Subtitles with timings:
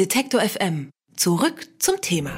[0.00, 0.88] Detektor FM.
[1.14, 2.30] Zurück zum Thema.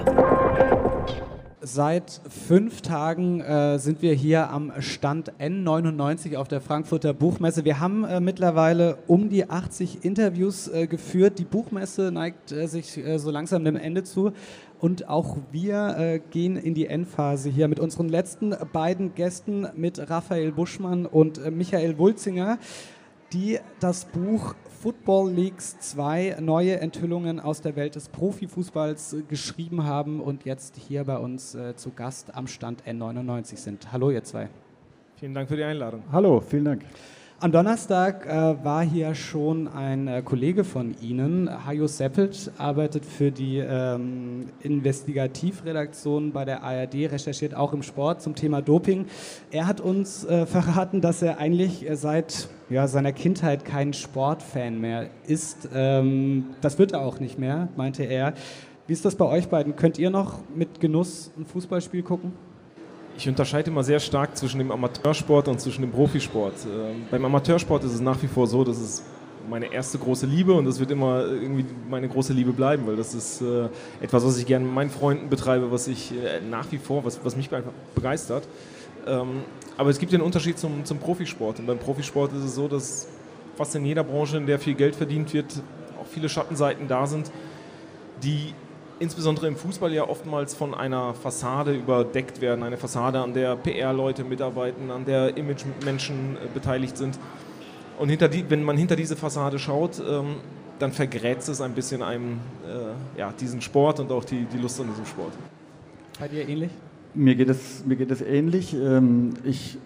[1.60, 7.64] Seit fünf Tagen äh, sind wir hier am Stand N99 auf der Frankfurter Buchmesse.
[7.64, 11.38] Wir haben äh, mittlerweile um die 80 Interviews äh, geführt.
[11.38, 14.32] Die Buchmesse neigt äh, sich äh, so langsam dem Ende zu.
[14.80, 20.10] Und auch wir äh, gehen in die Endphase hier mit unseren letzten beiden Gästen, mit
[20.10, 22.58] Raphael Buschmann und Michael Wulzinger,
[23.32, 29.84] die das Buch Football Leagues 2 neue Enthüllungen aus der Welt des Profifußballs äh, geschrieben
[29.84, 33.92] haben und jetzt hier bei uns äh, zu Gast am Stand N99 sind.
[33.92, 34.48] Hallo ihr zwei.
[35.20, 36.02] Vielen Dank für die Einladung.
[36.10, 36.82] Hallo, vielen Dank.
[37.38, 43.32] Am Donnerstag äh, war hier schon ein äh, Kollege von Ihnen, Hajo Seppelt, arbeitet für
[43.32, 49.06] die ähm, Investigativredaktion bei der ARD, recherchiert auch im Sport zum Thema Doping.
[49.50, 54.80] Er hat uns äh, verraten, dass er eigentlich äh, seit ja, seiner Kindheit kein Sportfan
[54.80, 55.68] mehr ist.
[55.74, 58.34] Ähm, das wird er auch nicht mehr, meinte er.
[58.86, 59.76] Wie ist das bei euch beiden?
[59.76, 62.32] Könnt ihr noch mit Genuss ein Fußballspiel gucken?
[63.16, 66.54] Ich unterscheide immer sehr stark zwischen dem Amateursport und zwischen dem Profisport.
[66.64, 69.04] Ähm, beim Amateursport ist es nach wie vor so, dass es
[69.48, 73.14] meine erste große Liebe und das wird immer irgendwie meine große Liebe bleiben, weil das
[73.14, 73.68] ist äh,
[74.00, 77.20] etwas, was ich gerne mit meinen Freunden betreibe, was ich äh, nach wie vor, was,
[77.24, 77.50] was mich
[77.94, 78.48] begeistert.
[79.06, 79.42] Ähm,
[79.76, 83.08] aber es gibt den Unterschied zum, zum Profisport und beim Profisport ist es so, dass
[83.56, 85.62] fast in jeder Branche, in der viel Geld verdient wird,
[86.00, 87.30] auch viele Schattenseiten da sind,
[88.22, 88.54] die
[88.98, 92.62] insbesondere im Fußball ja oftmals von einer Fassade überdeckt werden.
[92.62, 97.18] Eine Fassade, an der PR-Leute mitarbeiten, an der Image-Menschen äh, beteiligt sind.
[97.98, 100.36] Und hinter die, wenn man hinter diese Fassade schaut, ähm,
[100.78, 104.80] dann vergrätzt es ein bisschen einem äh, ja, diesen Sport und auch die, die Lust
[104.80, 105.32] an diesem Sport.
[106.18, 106.70] Bei dir ähnlich?
[107.14, 108.74] Mir geht es, mir geht es ähnlich.
[108.74, 109.76] Ähm, ich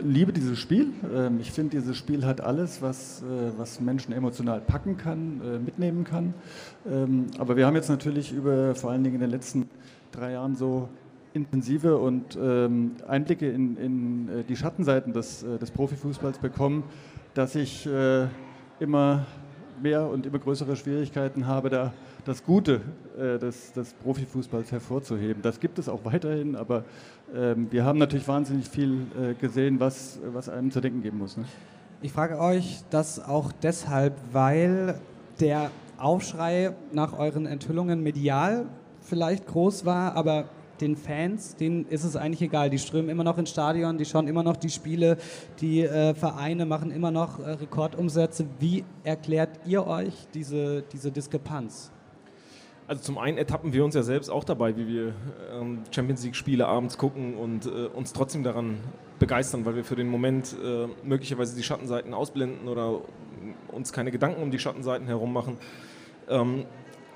[0.00, 0.88] liebe dieses Spiel.
[1.14, 5.58] Ähm, ich finde, dieses Spiel hat alles, was, äh, was Menschen emotional packen kann, äh,
[5.60, 6.34] mitnehmen kann.
[6.84, 9.70] Ähm, aber wir haben jetzt natürlich über, vor allen Dingen in den letzten
[10.10, 10.88] drei Jahren so
[11.32, 12.38] intensive und
[13.08, 16.84] Einblicke in, in äh, die Schattenseiten des, des Profifußballs bekommen,
[17.34, 17.88] dass ich
[18.78, 19.26] immer
[19.82, 21.92] mehr und immer größere Schwierigkeiten habe, da
[22.24, 22.80] das Gute
[23.18, 25.42] äh, des, des, Profifußballs hervorzuheben.
[25.42, 26.84] Das gibt es auch weiterhin, aber
[27.34, 31.36] ähm, wir haben natürlich wahnsinnig viel äh, gesehen, was, was einem zu denken geben muss.
[31.36, 31.44] Ne?
[32.02, 35.00] Ich frage euch das auch deshalb, weil
[35.40, 38.66] der Aufschrei nach euren Enthüllungen medial
[39.00, 40.46] vielleicht groß war, aber
[40.80, 42.68] den Fans, denen ist es eigentlich egal.
[42.68, 45.18] Die strömen immer noch ins Stadion, die schauen immer noch die Spiele,
[45.60, 48.46] die äh, Vereine machen immer noch äh, Rekordumsätze.
[48.58, 51.92] Wie erklärt ihr euch diese, diese Diskrepanz?
[52.86, 55.14] Also zum einen ertappen wir uns ja selbst auch dabei, wie wir
[55.52, 58.78] ähm, Champions League-Spiele abends gucken und äh, uns trotzdem daran
[59.18, 63.00] begeistern, weil wir für den Moment äh, möglicherweise die Schattenseiten ausblenden oder
[63.68, 65.56] uns keine Gedanken um die Schattenseiten herum machen.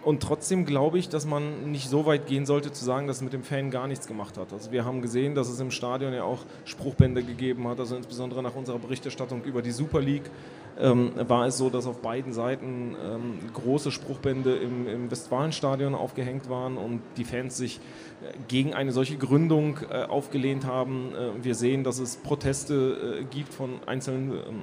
[0.04, 3.22] Und trotzdem glaube ich, dass man nicht so weit gehen sollte, zu sagen, dass es
[3.22, 4.53] mit dem Fan gar nichts gemacht hat.
[4.53, 8.42] Also wir haben gesehen, dass es im Stadion ja auch Spruchbände gegeben hat, also insbesondere
[8.42, 10.31] nach unserer Berichterstattung über die Super League
[10.78, 16.48] ähm, war es so, dass auf beiden Seiten ähm, große Spruchbände im, im, Westfalenstadion aufgehängt
[16.48, 17.80] waren und die Fans sich
[18.22, 21.12] äh, gegen eine solche Gründung äh, aufgelehnt haben.
[21.15, 24.62] Äh, wir sehen, dass es Proteste äh, gibt von einzelnen ähm,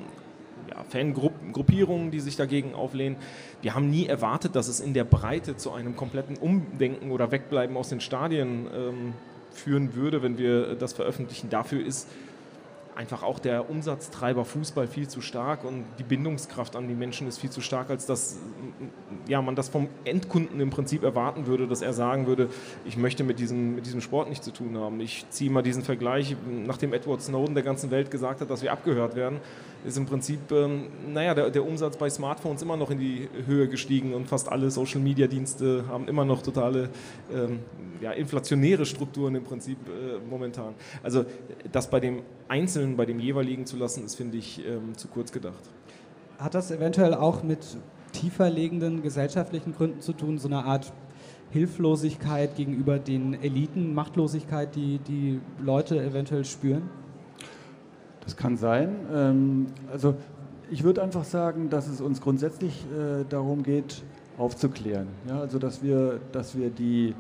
[0.76, 3.18] ja, Fangruppierungen, die sich dagegen auflehnen.
[3.62, 7.76] Wir haben nie erwartet, dass es in der Breite zu einem kompletten Umdenken oder Wegbleiben
[7.78, 9.14] aus den Stadien ähm,
[9.52, 11.50] führen würde, wenn wir das veröffentlichen.
[11.50, 12.08] Dafür ist
[12.96, 17.40] einfach auch der Umsatztreiber Fußball viel zu stark und die Bindungskraft an die Menschen ist
[17.40, 18.40] viel zu stark, als dass
[19.28, 22.50] ja, man das vom Endkunden im Prinzip erwarten würde, dass er sagen würde,
[22.86, 25.02] ich möchte mit diesem, mit diesem Sport nichts zu tun haben.
[25.02, 28.72] Ich ziehe mal diesen Vergleich, nachdem Edward Snowden der ganzen Welt gesagt hat, dass wir
[28.72, 29.40] abgehört werden,
[29.86, 33.68] ist im Prinzip, ähm, naja, der, der Umsatz bei Smartphones immer noch in die Höhe
[33.68, 36.90] gestiegen und fast alle Social-Media-Dienste haben immer noch totale
[37.34, 37.60] ähm,
[38.02, 40.74] ja, inflationäre Strukturen im Prinzip äh, momentan.
[41.04, 41.26] Also
[41.72, 45.32] das bei dem Einzelnen, bei dem jeweiligen zu lassen, ist, finde ich, ähm, zu kurz
[45.32, 45.70] gedacht.
[46.38, 47.78] Hat das eventuell auch mit
[48.12, 50.92] tiefer liegenden gesellschaftlichen Gründen zu tun, so eine Art
[51.52, 56.90] Hilflosigkeit gegenüber den Eliten, Machtlosigkeit, die die Leute eventuell spüren?
[58.26, 58.96] Das kann sein.
[59.14, 60.16] Ähm, also
[60.70, 64.04] ich würde einfach sagen, dass es uns grundsätzlich äh, darum geht,
[64.38, 65.08] aufzuklären.
[65.28, 67.16] Ja, also dass wir, dass wir die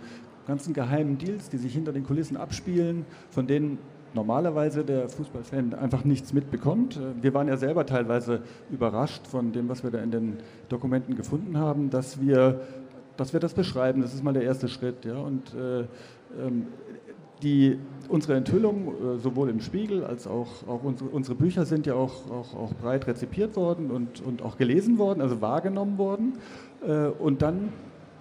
[0.48, 3.78] ganzen geheimen Deals, die sich hinter den Kulissen abspielen, von denen
[4.14, 6.98] normalerweise der Fußballfan einfach nichts mitbekommt.
[6.98, 8.42] Äh, wir waren ja selber teilweise
[8.72, 10.38] überrascht von dem, was wir da in den
[10.70, 12.62] Dokumenten gefunden haben, dass wir,
[13.18, 14.02] dass wir das beschreiben.
[14.02, 15.06] Das ist mal der erste Schritt.
[15.06, 15.18] Ja?
[15.18, 15.82] Und äh,
[16.42, 16.68] ähm,
[17.44, 17.78] die,
[18.08, 22.30] unsere Enthüllung, äh, sowohl im Spiegel als auch, auch unsere, unsere, Bücher sind ja auch,
[22.32, 26.34] auch, auch, breit rezipiert worden und, und auch gelesen worden, also wahrgenommen worden.
[26.86, 27.70] Äh, und dann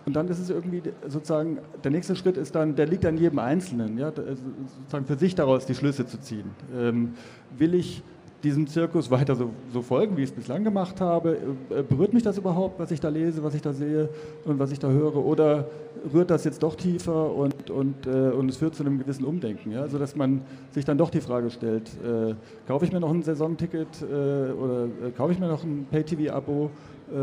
[0.07, 3.39] und dann ist es irgendwie sozusagen, der nächste Schritt ist dann, der liegt an jedem
[3.39, 6.51] Einzelnen, ja, sozusagen für sich daraus die Schlüsse zu ziehen.
[6.77, 7.15] Ähm,
[7.57, 8.03] will ich
[8.45, 11.39] diesem Zirkus weiter so, so, folgen, wie ich es bislang gemacht habe?
[11.71, 14.11] Äh, berührt mich das überhaupt, was ich da lese, was ich da sehe
[14.45, 15.17] und was ich da höre?
[15.17, 15.67] Oder
[16.13, 19.73] rührt das jetzt doch tiefer und, und, äh, und es führt zu einem gewissen Umdenken?
[19.73, 19.81] Ja?
[19.81, 22.35] Also, dass man sich dann doch die Frage stellt, äh,
[22.69, 24.05] kaufe ich mir noch ein Saisonticket äh,
[24.53, 26.71] oder äh, kaufe ich mir noch ein Pay-TV-Abo
[27.11, 27.17] äh,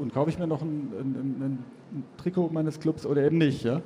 [0.00, 1.58] und kaufe ich mir noch ein, ein, ein, ein,
[2.18, 3.64] Trikot meines Clubs oder eben nicht?
[3.64, 3.80] Ja?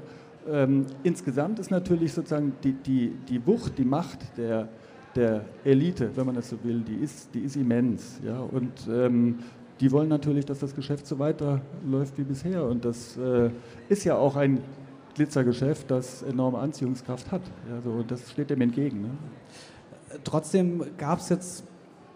[0.50, 4.69] Ähm, insgesamt ist natürlich sozusagen die, die, die Wucht, die Macht der
[5.14, 8.20] der Elite, wenn man das so will, die ist, die ist immens.
[8.25, 8.41] Ja?
[8.41, 9.38] Und ähm,
[9.81, 12.64] die wollen natürlich, dass das Geschäft so weiterläuft wie bisher.
[12.64, 13.50] Und das äh,
[13.88, 14.61] ist ja auch ein
[15.14, 17.43] Glitzergeschäft, das enorme Anziehungskraft hat.
[17.69, 19.03] Ja, so, und das steht dem entgegen.
[19.03, 19.11] Ne?
[20.25, 21.65] Trotzdem gab es jetzt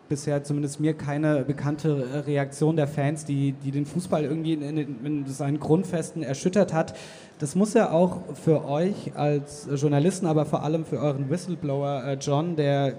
[0.08, 5.04] bisher zumindest mir keine bekannte Reaktion der Fans, die, die den Fußball irgendwie in, in,
[5.04, 6.96] in seinen Grundfesten erschüttert hat.
[7.38, 12.14] Das muss ja auch für euch als Journalisten, aber vor allem für euren Whistleblower äh,
[12.14, 12.94] John, der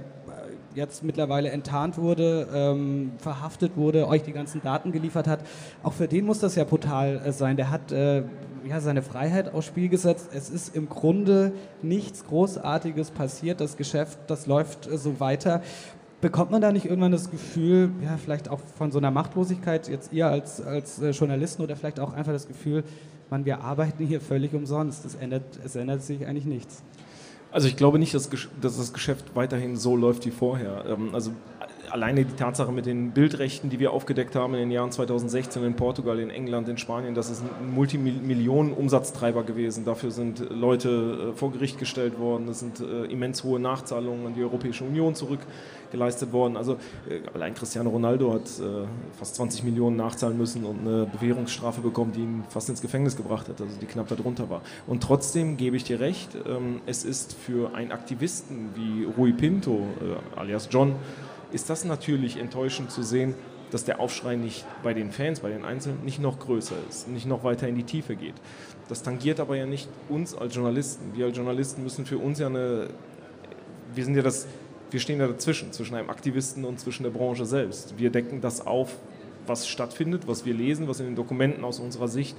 [0.77, 5.39] jetzt mittlerweile enttarnt wurde, ähm, verhaftet wurde, euch die ganzen Daten geliefert hat,
[5.83, 7.57] auch für den muss das ja brutal äh, sein.
[7.57, 8.23] Der hat äh,
[8.65, 10.29] ja, seine Freiheit aufs Spiel gesetzt.
[10.33, 11.51] Es ist im Grunde
[11.81, 13.59] nichts Großartiges passiert.
[13.59, 15.61] Das Geschäft, das läuft äh, so weiter.
[16.19, 20.11] Bekommt man da nicht irgendwann das Gefühl, ja, vielleicht auch von so einer Machtlosigkeit, jetzt
[20.11, 22.83] ihr als, als äh, Journalisten oder vielleicht auch einfach das Gefühl,
[23.29, 26.81] man, wir arbeiten hier völlig umsonst, es ändert, es ändert sich eigentlich nichts?
[27.51, 28.29] Also ich glaube nicht, dass,
[28.61, 30.85] das Geschäft weiterhin so läuft wie vorher.
[30.87, 31.31] Ähm, also
[31.89, 35.75] alleine die Tatsache mit den Bildrechten, die wir aufgedeckt haben in den Jahren 2016 in
[35.75, 39.85] Portugal, in England, in Spanien, das ist ein Multimillionen-Umsatztreiber gewesen.
[39.85, 42.47] Dafür sind Leute äh, vor Gericht gestellt worden.
[42.49, 45.15] Es sind äh, immens hohe Nachzahlungen an die Europäische Union
[45.87, 46.57] zurückgeleistet worden.
[46.57, 46.77] Also
[47.09, 48.47] äh, allein Cristiano Ronaldo hat
[49.17, 53.47] fast 20 Millionen nachzahlen müssen und eine Bewährungsstrafe bekommen, die ihn fast ins Gefängnis gebracht
[53.47, 54.61] hat, also die knapp darunter war.
[54.85, 59.83] Und trotzdem gebe ich dir recht, ähm, es ist für einen Aktivisten wie Rui Pinto,
[60.35, 60.95] alias John,
[61.51, 63.35] ist das natürlich enttäuschend zu sehen,
[63.71, 67.25] dass der Aufschrei nicht bei den Fans, bei den Einzelnen nicht noch größer ist, nicht
[67.25, 68.35] noch weiter in die Tiefe geht.
[68.87, 71.15] Das tangiert aber ja nicht uns als Journalisten.
[71.15, 72.87] Wir als Journalisten müssen für uns ja eine,
[73.93, 74.47] wir sind ja das,
[74.91, 77.97] wir stehen ja dazwischen, zwischen einem Aktivisten und zwischen der Branche selbst.
[77.97, 78.95] Wir decken das auf,
[79.45, 82.35] was stattfindet, was wir lesen, was in den Dokumenten aus unserer Sicht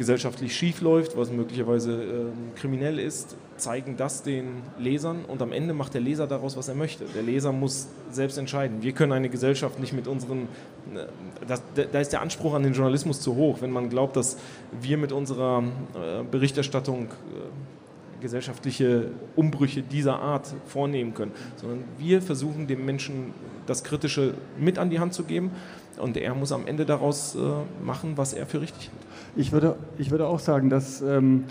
[0.00, 5.74] gesellschaftlich schief läuft, was möglicherweise äh, kriminell ist, zeigen das den Lesern und am Ende
[5.74, 7.04] macht der Leser daraus, was er möchte.
[7.04, 8.82] Der Leser muss selbst entscheiden.
[8.82, 10.48] Wir können eine Gesellschaft nicht mit unseren,
[10.94, 14.38] äh, da ist der Anspruch an den Journalismus zu hoch, wenn man glaubt, dass
[14.80, 15.64] wir mit unserer
[15.94, 17.79] äh, Berichterstattung äh,
[18.20, 23.32] gesellschaftliche Umbrüche dieser Art vornehmen können, sondern wir versuchen dem Menschen
[23.66, 25.50] das Kritische mit an die Hand zu geben
[25.98, 27.38] und er muss am Ende daraus äh,
[27.84, 29.36] machen, was er für richtig hält.
[29.36, 31.44] Ich würde, ich würde auch sagen, dass ähm,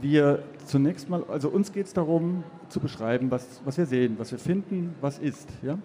[0.00, 4.30] wir zunächst mal, also uns geht es darum zu beschreiben, was, was wir sehen, was
[4.30, 5.48] wir finden, was ist.
[5.62, 5.78] Ja?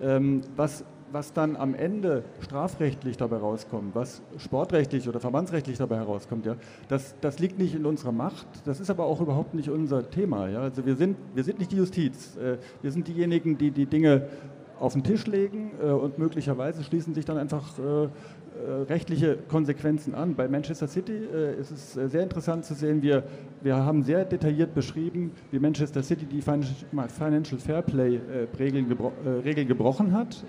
[0.00, 6.46] Ähm, was, was dann am Ende strafrechtlich dabei rauskommt, was sportrechtlich oder verbandsrechtlich dabei herauskommt,
[6.46, 6.56] ja,
[6.88, 10.48] das, das liegt nicht in unserer Macht, das ist aber auch überhaupt nicht unser Thema.
[10.48, 10.60] Ja?
[10.60, 14.28] Also wir sind, wir sind nicht die Justiz, äh, wir sind diejenigen, die die Dinge
[14.80, 18.08] auf den Tisch legen äh, und möglicherweise schließen sich dann einfach äh,
[18.58, 20.34] äh, rechtliche Konsequenzen an.
[20.34, 23.22] Bei Manchester City äh, ist es äh, sehr interessant zu sehen, wir,
[23.62, 28.20] wir haben sehr detailliert beschrieben, wie Manchester City die Financial Fairplay
[28.58, 29.12] Regeln, gebro
[29.44, 30.44] Regeln gebrochen hat.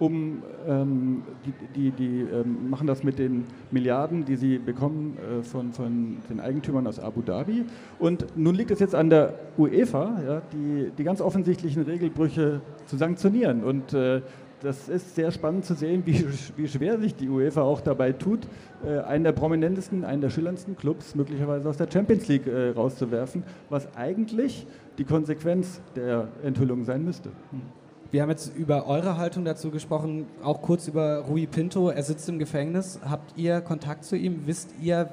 [0.00, 5.42] Um, ähm, die, die, die ähm, machen das mit den Milliarden, die sie bekommen äh,
[5.42, 7.64] von, von den Eigentümern aus Abu Dhabi.
[7.98, 12.96] Und nun liegt es jetzt an der UEFA, ja, die, die ganz offensichtlichen Regelbrüche zu
[12.96, 13.62] sanktionieren.
[13.62, 14.22] Und äh,
[14.62, 16.26] das ist sehr spannend zu sehen, wie,
[16.56, 18.40] wie schwer sich die UEFA auch dabei tut,
[18.84, 23.42] äh, einen der prominentesten, einen der schillerndsten Clubs möglicherweise aus der Champions League äh, rauszuwerfen,
[23.68, 24.66] was eigentlich
[24.96, 27.30] die Konsequenz der Enthüllung sein müsste.
[27.50, 27.79] Hm.
[28.12, 31.90] Wir haben jetzt über eure Haltung dazu gesprochen, auch kurz über Rui Pinto.
[31.90, 32.98] Er sitzt im Gefängnis.
[33.08, 34.42] Habt ihr Kontakt zu ihm?
[34.46, 35.10] Wisst ihr,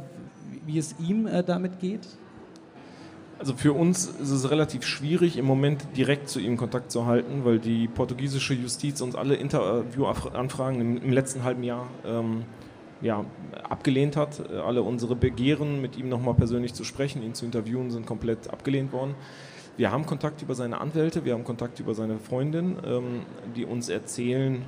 [0.66, 2.08] wie es ihm äh, damit geht?
[3.38, 7.46] Also für uns ist es relativ schwierig, im Moment direkt zu ihm Kontakt zu halten,
[7.46, 12.46] weil die portugiesische Justiz uns alle Interviewanfragen im, letzten halben Jahr ähm,
[13.02, 13.26] ja,
[13.70, 14.50] abgelehnt hat.
[14.50, 18.92] Alle unsere Begehren, mit ihm nochmal persönlich zu sprechen, ihn zu interviewen, sind komplett abgelehnt
[18.92, 19.14] worden.
[19.78, 23.22] Wir haben Kontakt über seine Anwälte, wir haben Kontakt über seine Freundin, ähm,
[23.56, 24.66] die uns erzählen,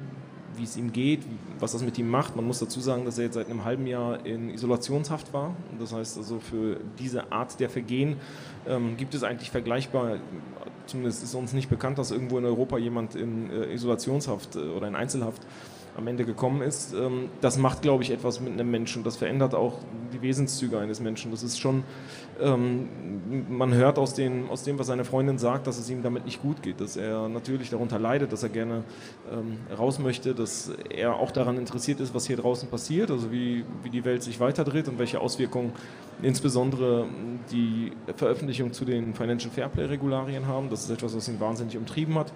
[0.55, 1.21] wie es ihm geht,
[1.59, 2.35] was das mit ihm macht.
[2.35, 5.55] Man muss dazu sagen, dass er jetzt seit einem halben Jahr in Isolationshaft war.
[5.79, 8.17] Das heißt also, für diese Art der Vergehen
[8.67, 10.17] ähm, gibt es eigentlich vergleichbar,
[10.85, 14.87] zumindest ist uns nicht bekannt, dass irgendwo in Europa jemand in äh, Isolationshaft äh, oder
[14.87, 15.41] in Einzelhaft
[15.99, 19.03] am Ende gekommen ist, ähm, das macht, glaube ich, etwas mit einem Menschen.
[19.03, 19.75] Das verändert auch
[20.13, 21.29] die Wesenszüge eines Menschen.
[21.29, 21.83] Das ist schon,
[22.41, 22.87] ähm,
[23.49, 26.41] man hört aus, den, aus dem, was seine Freundin sagt, dass es ihm damit nicht
[26.41, 28.83] gut geht, dass er natürlich darunter leidet, dass er gerne
[29.31, 33.65] ähm, raus möchte, dass er auch daran interessiert ist, was hier draußen passiert, also wie,
[33.83, 35.73] wie die Welt sich weiterdreht und welche Auswirkungen
[36.21, 37.05] insbesondere
[37.51, 40.69] die Veröffentlichung zu den Financial Fairplay-Regularien haben.
[40.69, 42.33] Das ist etwas, was ihn wahnsinnig umtrieben hat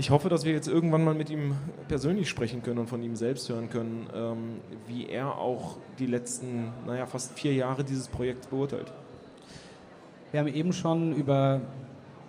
[0.00, 1.54] ich hoffe, dass wir jetzt irgendwann mal mit ihm
[1.86, 6.72] persönlich sprechen können und von ihm selbst hören können, ähm, wie er auch die letzten,
[6.86, 8.90] naja, fast vier Jahre dieses Projekts beurteilt.
[10.30, 11.60] Wir haben eben schon über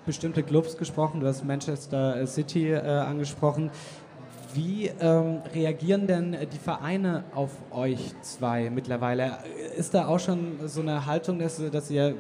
[0.05, 3.71] bestimmte Clubs gesprochen, du hast Manchester City äh, angesprochen.
[4.53, 9.37] Wie ähm, reagieren denn die Vereine auf euch zwei mittlerweile?
[9.77, 12.15] Ist da auch schon so eine Haltung, dass, dass ihr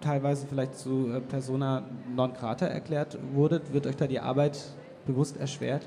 [0.00, 1.82] teilweise vielleicht zu äh, Persona
[2.16, 3.74] non grata erklärt wurdet?
[3.74, 4.77] Wird euch da die Arbeit
[5.08, 5.82] bewusst erschwert?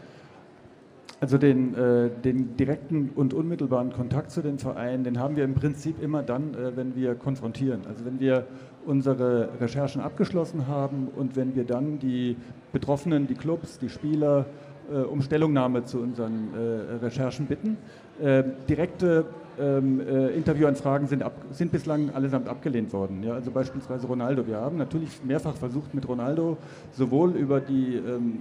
[1.22, 5.54] Also den, äh, den, direkten und unmittelbaren Kontakt zu den Vereinen, den haben wir im
[5.54, 7.82] Prinzip immer dann, äh, wenn wir konfrontieren.
[7.88, 8.48] Also wenn wir
[8.86, 12.36] unsere Recherchen abgeschlossen haben und wenn wir dann die
[12.74, 14.48] Betroffenen, die Clubs, die Spieler
[14.92, 17.78] äh, um Stellungnahme zu unseren äh, Recherchen bitten.
[18.22, 19.26] Äh, direkte
[19.60, 23.24] ähm, äh, Interviewanfragen sind, ab, sind bislang allesamt abgelehnt worden.
[23.24, 24.48] Ja, also beispielsweise Ronaldo.
[24.48, 26.58] Wir haben natürlich mehrfach versucht, mit Ronaldo
[26.92, 28.40] sowohl über die ähm,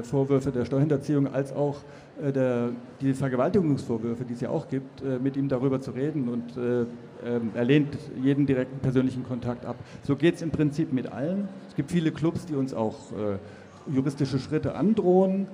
[0.00, 1.76] äh, Vorwürfe der Steuerhinterziehung als auch
[2.22, 2.70] äh, der,
[3.00, 6.28] die Vergewaltigungsvorwürfe, die es ja auch gibt, äh, mit ihm darüber zu reden.
[6.28, 6.82] Und äh,
[7.24, 9.76] ähm, er lehnt jeden direkten persönlichen Kontakt ab.
[10.02, 11.48] So geht es im Prinzip mit allen.
[11.68, 13.38] Es gibt viele Clubs, die uns auch äh,
[13.86, 15.46] juristische Schritte androhen.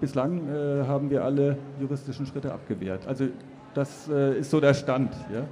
[0.00, 0.42] bislang
[0.86, 3.06] haben wir alle juristischen Schritte abgewehrt.
[3.06, 3.28] Also
[3.74, 5.14] das äh, ist so der Stand.
[5.32, 5.44] Ja?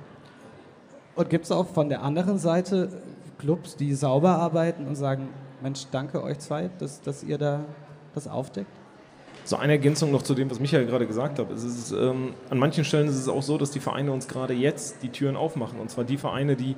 [1.14, 2.88] Und gibt es auch von der anderen Seite
[3.38, 5.28] Clubs, die sauber arbeiten und sagen,
[5.62, 7.64] Mensch, danke euch zwei, dass, dass ihr da
[8.14, 8.70] das aufdeckt?
[9.44, 11.50] So eine Ergänzung noch zu dem, was Michael gerade gesagt hat.
[11.50, 14.52] Es ist, ähm, an manchen Stellen ist es auch so, dass die Vereine uns gerade
[14.52, 15.80] jetzt die Türen aufmachen.
[15.80, 16.76] Und zwar die Vereine, die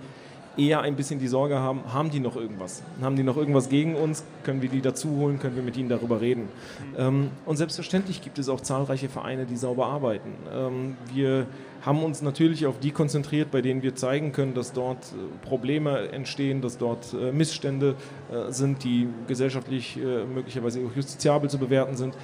[0.56, 2.82] eher ein bisschen die Sorge haben, haben die noch irgendwas?
[3.00, 4.24] Haben die noch irgendwas gegen uns?
[4.44, 5.38] Können wir die dazu holen?
[5.38, 6.48] Können wir mit ihnen darüber reden?
[6.96, 10.32] Ähm, und selbstverständlich gibt es auch zahlreiche Vereine, die sauber arbeiten.
[10.52, 11.46] Ähm, wir
[11.84, 16.08] haben uns natürlich auf die konzentriert, bei denen wir zeigen können, dass dort äh, Probleme
[16.10, 17.96] entstehen, dass dort äh, Missstände
[18.30, 22.14] äh, sind, die gesellschaftlich äh, möglicherweise auch justiziabel zu bewerten sind.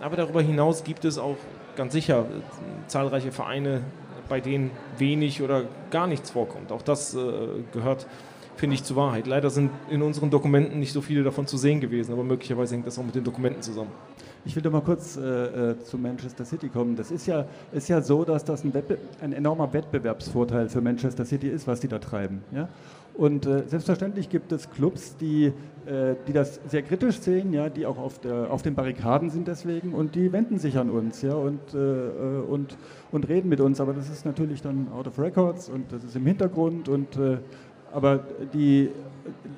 [0.00, 1.36] Aber darüber hinaus gibt es auch
[1.76, 3.82] ganz sicher äh, zahlreiche Vereine,
[4.28, 6.72] bei denen wenig oder gar nichts vorkommt.
[6.72, 7.18] Auch das äh,
[7.72, 8.06] gehört,
[8.56, 9.26] finde ich, zur Wahrheit.
[9.26, 12.86] Leider sind in unseren Dokumenten nicht so viele davon zu sehen gewesen, aber möglicherweise hängt
[12.86, 13.90] das auch mit den Dokumenten zusammen.
[14.46, 16.96] Ich will doch mal kurz äh, äh zu Manchester City kommen.
[16.96, 18.72] Das ist ja, ist ja so, dass das ein,
[19.20, 22.42] ein enormer Wettbewerbsvorteil für Manchester City ist, was die da treiben.
[22.52, 22.68] Ja?
[23.14, 25.52] Und äh, selbstverständlich gibt es Clubs, die,
[25.86, 29.46] äh, die das sehr kritisch sehen, ja, die auch auf, der, auf den Barrikaden sind
[29.46, 32.76] deswegen und die wenden sich an uns ja, und, äh, äh und,
[33.12, 33.80] und reden mit uns.
[33.80, 36.88] Aber das ist natürlich dann out of records und das ist im Hintergrund.
[36.88, 37.38] Und, äh,
[37.92, 38.90] aber die,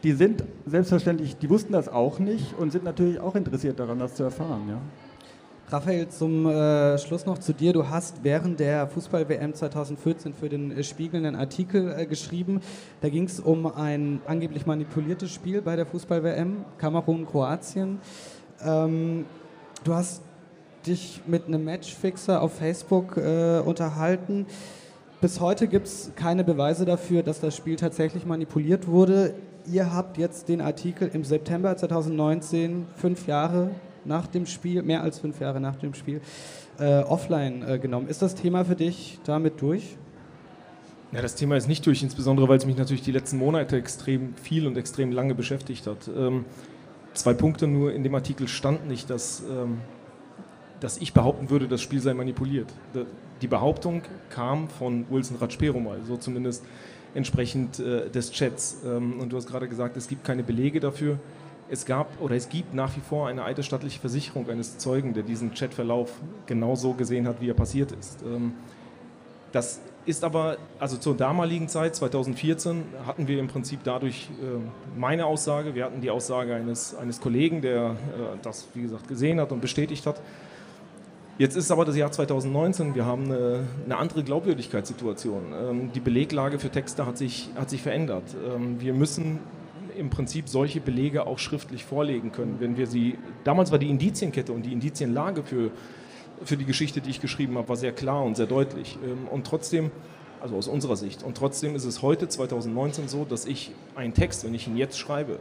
[0.03, 4.15] die sind selbstverständlich, die wussten das auch nicht und sind natürlich auch interessiert daran, das
[4.15, 4.63] zu erfahren.
[4.69, 4.81] Ja.
[5.69, 7.73] Raphael, zum äh, Schluss noch zu dir.
[7.73, 12.61] Du hast während der Fußball-WM 2014 für den äh, Spiegel einen Artikel äh, geschrieben.
[13.01, 17.99] Da ging es um ein angeblich manipuliertes Spiel bei der Fußball-WM, Kamerun-Kroatien.
[18.65, 19.25] Ähm,
[19.83, 20.23] du hast
[20.87, 24.47] dich mit einem Matchfixer auf Facebook äh, unterhalten.
[25.21, 29.35] Bis heute gibt es keine Beweise dafür, dass das Spiel tatsächlich manipuliert wurde.
[29.67, 33.73] Ihr habt jetzt den Artikel im September 2019, fünf Jahre
[34.07, 36.21] nach dem Spiel, mehr als fünf Jahre nach dem Spiel,
[36.79, 38.09] äh, offline äh, genommen.
[38.09, 39.97] Ist das Thema für dich damit durch?
[41.13, 44.35] Ja, das Thema ist nicht durch, insbesondere weil es mich natürlich die letzten Monate extrem
[44.35, 46.11] viel und extrem lange beschäftigt hat.
[46.15, 46.45] Ähm,
[47.15, 49.79] zwei Punkte nur, in dem Artikel stand nicht, dass, ähm,
[50.81, 52.73] dass ich behaupten würde, das Spiel sei manipuliert.
[53.41, 56.65] Die Behauptung kam von Wilson Ratschperumal, so zumindest
[57.15, 58.79] entsprechend äh, des Chats.
[58.85, 61.19] Ähm, und du hast gerade gesagt, es gibt keine Belege dafür
[61.71, 65.55] es gab oder es gibt nach wie vor eine eidesstattliche Versicherung eines Zeugen, der diesen
[65.55, 66.13] Chatverlauf
[66.47, 68.23] genau so gesehen hat, wie er passiert ist.
[68.23, 68.53] Ähm,
[69.53, 75.27] das ist aber, also zur damaligen Zeit, 2014, hatten wir im Prinzip dadurch äh, meine
[75.27, 77.95] Aussage, wir hatten die Aussage eines, eines Kollegen, der äh,
[78.43, 80.21] das, wie gesagt, gesehen hat und bestätigt hat.
[81.39, 85.53] Jetzt ist aber das Jahr 2019, wir haben eine, eine andere Glaubwürdigkeitssituation.
[85.53, 88.25] Ähm, die Beleglage für Texte hat sich, hat sich verändert.
[88.55, 89.41] Ähm, wir müssen
[89.97, 92.57] im Prinzip solche Belege auch schriftlich vorlegen können.
[92.61, 95.71] Wenn wir sie, damals war die Indizienkette und die Indizienlage für,
[96.45, 98.99] für die Geschichte, die ich geschrieben habe, war sehr klar und sehr deutlich.
[99.05, 99.91] Ähm, und trotzdem,
[100.41, 104.45] also aus unserer Sicht, und trotzdem ist es heute 2019 so, dass ich einen Text,
[104.45, 105.41] wenn ich ihn jetzt schreibe,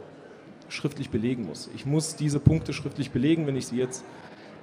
[0.68, 1.70] schriftlich belegen muss.
[1.74, 4.04] Ich muss diese Punkte schriftlich belegen, wenn ich sie jetzt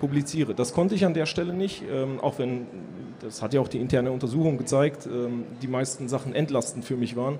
[0.03, 0.53] publiziere.
[0.53, 2.67] Das konnte ich an der Stelle nicht, ähm, auch wenn,
[3.21, 7.15] das hat ja auch die interne Untersuchung gezeigt, ähm, die meisten Sachen entlastend für mich
[7.15, 7.39] waren.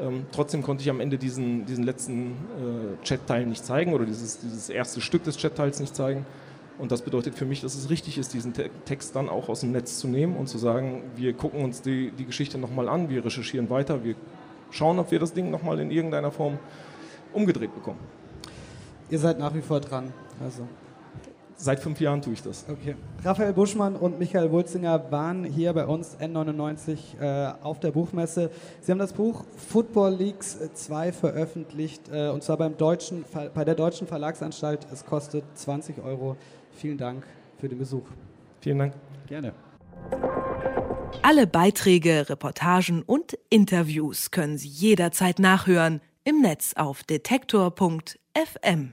[0.00, 4.38] Ähm, trotzdem konnte ich am Ende diesen, diesen letzten äh, Chat-Teil nicht zeigen oder dieses,
[4.38, 6.24] dieses erste Stück des Chat-Teils nicht zeigen.
[6.78, 9.62] Und das bedeutet für mich, dass es richtig ist, diesen Te Text dann auch aus
[9.62, 13.10] dem Netz zu nehmen und zu sagen, wir gucken uns die, die Geschichte nochmal an,
[13.10, 14.14] wir recherchieren weiter, wir
[14.70, 16.60] schauen, ob wir das Ding nochmal in irgendeiner Form
[17.32, 17.98] umgedreht bekommen.
[19.10, 20.12] Ihr seid nach wie vor dran.
[20.40, 20.62] Also.
[21.56, 22.64] Seit fünf Jahren tue ich das.
[22.68, 22.96] Okay.
[23.22, 28.50] Raphael Buschmann und Michael Wulzinger waren hier bei uns N99 äh, auf der Buchmesse.
[28.80, 33.74] Sie haben das Buch Football Leagues 2 veröffentlicht äh, und zwar beim deutschen, bei der
[33.74, 34.86] Deutschen Verlagsanstalt.
[34.92, 36.36] Es kostet 20 Euro.
[36.72, 37.24] Vielen Dank
[37.58, 38.04] für den Besuch.
[38.60, 38.94] Vielen Dank.
[39.28, 39.52] Gerne.
[41.22, 48.92] Alle Beiträge, Reportagen und Interviews können Sie jederzeit nachhören im Netz auf detektor.fm.